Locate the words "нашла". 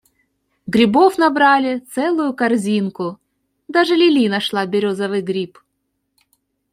4.27-4.65